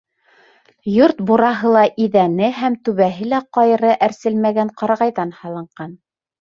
Йорт 0.95 1.21
бураһы 1.31 1.73
ла, 1.75 1.83
иҙәне 2.07 2.49
һәм 2.63 2.79
түбәһе 2.89 3.29
лә 3.35 3.43
ҡайыры 3.61 3.95
әрселмәгән 4.09 4.75
ҡарағайҙан 4.83 5.39
һалынған. 5.45 5.97